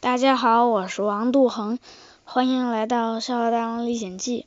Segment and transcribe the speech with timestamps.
[0.00, 1.78] 大家好，我是王杜恒，
[2.24, 4.46] 欢迎来到《笑傲大王历险记》。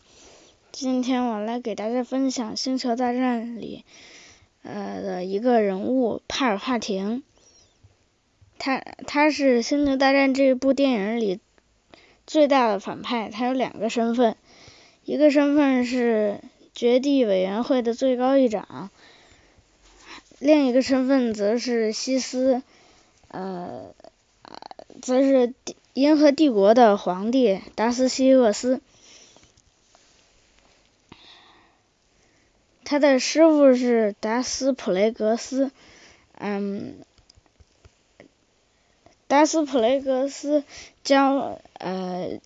[0.72, 3.86] 今天我来给大家分享《星球大战》里
[4.64, 7.22] 呃的一个人物帕尔帕廷。
[8.58, 11.40] 他他是《星球大战》这部电影里
[12.26, 14.36] 最大的反派，他有两个身份，
[15.06, 16.42] 一个身份是
[16.74, 18.90] 绝地委员会的最高议长，
[20.40, 22.64] 另一个身份则是西斯
[23.28, 23.94] 呃。
[25.02, 25.54] 则是
[25.94, 28.82] 银河帝国的皇帝达斯西厄斯，
[32.84, 35.72] 他的师傅是达斯普雷格斯，
[36.38, 36.96] 嗯，
[39.28, 40.64] 达斯普雷格斯
[41.04, 42.40] 教呃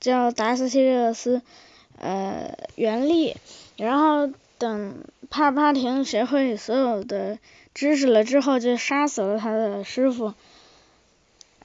[0.00, 1.42] 教达斯西厄斯
[1.98, 3.36] 呃原力，
[3.76, 7.38] 然后等帕帕廷学会所有的
[7.74, 10.34] 知识了之后，就杀死了他的师傅。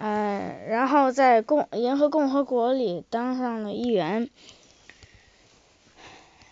[0.02, 4.30] 呃，然后在共银河共和国里当上了议员，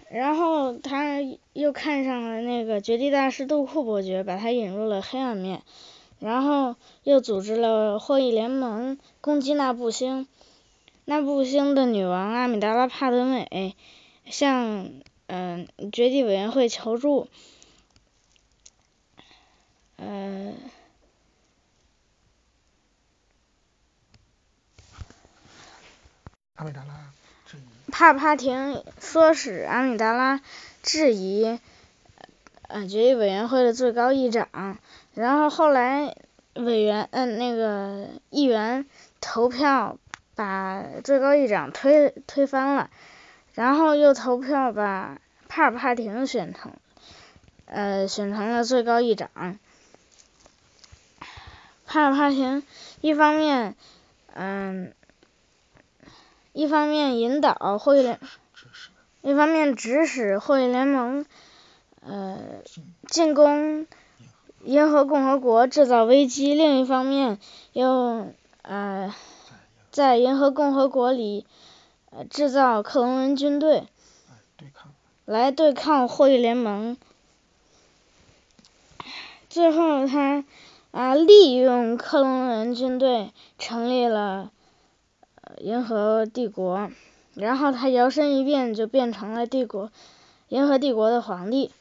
[0.09, 1.21] 然后他
[1.53, 5.61] 又看上了那个绝地大师杜库伯爵，把他引入了黑暗面，
[6.19, 10.27] 然后又组织了霍益联盟攻击那布星，
[11.05, 13.77] 那布星的女王阿米达拉帕德美
[14.25, 14.91] 向
[15.27, 17.29] 嗯绝地委员会求助，
[19.95, 20.53] 嗯。
[26.57, 27.13] 阿米达拉
[27.45, 27.91] 质疑。
[27.91, 30.41] 帕帕廷唆使阿米达拉
[30.81, 31.59] 质疑
[32.67, 34.77] 呃决议委员会的最高议长，
[35.13, 36.15] 然后后来
[36.55, 38.87] 委员嗯那个议员
[39.21, 39.97] 投票
[40.35, 42.89] 把最高议长推推翻了，
[43.53, 46.73] 然后又投票把帕尔帕廷选成
[47.67, 49.29] 呃选成了最高议长。
[51.85, 52.63] 帕尔帕廷
[53.01, 53.75] 一方面
[54.33, 54.91] 嗯。
[56.57, 58.19] 一方面引导霍益联，
[59.21, 61.23] 一方面指使霍益联盟
[62.01, 62.39] 呃
[63.07, 63.85] 进攻
[64.63, 67.37] 银河共和国制造危机，另一方面
[67.73, 69.13] 又呃
[69.91, 71.45] 在银河共和国里
[72.31, 73.83] 制造克隆人军队
[75.25, 76.97] 来对抗霍益联盟，
[79.47, 80.43] 最后他
[80.89, 84.51] 啊利用克隆人军队成立了。
[85.59, 86.89] 银河帝国，
[87.35, 89.91] 然后他摇身一变就变成了帝国，
[90.49, 91.71] 银河帝国的皇帝。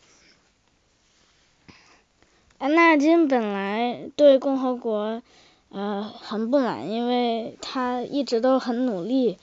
[2.58, 5.22] 安纳金本来对共和国
[5.68, 9.38] 呃很不满，因为他一直都很努力，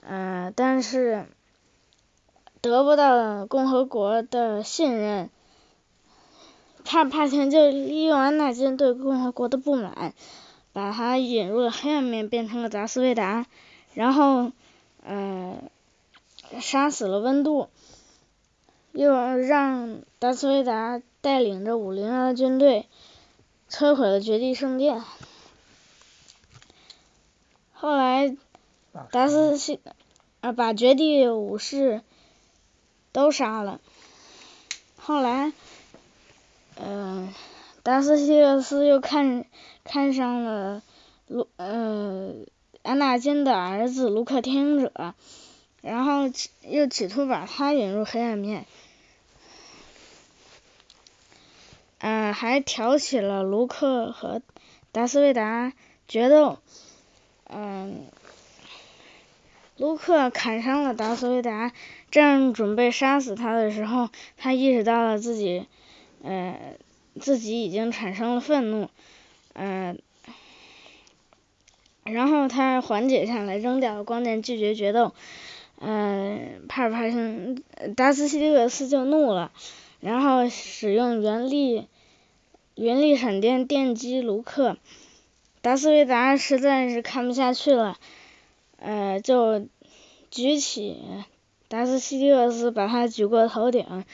[0.00, 1.26] 呃，但是
[2.62, 5.28] 得不到共和国的信任，
[6.84, 10.14] 帕帕廷就利用安纳金对共和国的不满。
[10.78, 13.46] 把他引入了黑暗面，变成了达斯维达，
[13.94, 14.52] 然后，
[15.02, 15.60] 呃，
[16.60, 17.68] 杀死了温度，
[18.92, 22.86] 又让达斯维达带领着五零二军队
[23.68, 25.02] 摧毁了绝地圣殿。
[27.72, 28.36] 后来，
[29.10, 29.80] 达斯西
[30.40, 32.02] 啊把绝地武士
[33.10, 33.80] 都杀了。
[34.96, 35.52] 后来，
[36.80, 37.34] 嗯。
[37.84, 39.46] 达斯西厄斯又看
[39.88, 40.82] 看上了
[41.28, 42.34] 卢呃
[42.82, 45.14] 安纳金的儿子卢克天者，
[45.80, 46.30] 然后
[46.62, 48.66] 又企图把他引入黑暗面，
[52.00, 54.42] 嗯，还挑起了卢克和
[54.92, 55.72] 达斯维达
[56.06, 56.58] 决斗，
[57.48, 58.04] 嗯，
[59.78, 61.72] 卢克砍伤了达斯维达，
[62.10, 65.66] 正准备杀死他的时候，他意识到了自己，
[66.22, 66.76] 呃。
[67.20, 68.88] 自己已经产生了愤怒，
[69.60, 69.98] 嗯，
[72.04, 75.12] 然后他缓解下来，扔掉了光剑，拒绝决斗。
[75.80, 77.62] 嗯，帕尔帕森
[77.96, 79.50] 达斯西迪厄斯就怒了，
[79.98, 81.88] 然后使用原力
[82.76, 84.76] 原力闪电电击卢克。
[85.60, 87.98] 达斯维达实在是看不下去了，
[88.78, 89.66] 呃，就
[90.30, 91.02] 举起
[91.66, 94.04] 达斯西迪厄斯，把他举过头顶，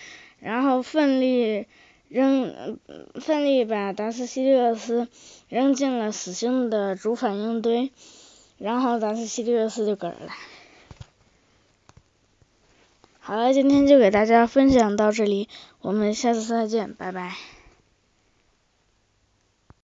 [0.41, 1.67] 然后奋力。
[2.15, 2.79] 扔，
[3.17, 5.09] 奋力把达斯西利厄斯
[5.49, 7.91] 扔进了死星的主反应堆，
[8.57, 10.31] 然后达斯西利厄斯就嗝了。
[13.19, 15.49] 好了，今天就给大家分享到这里，
[15.81, 17.35] 我们下次再见，拜拜。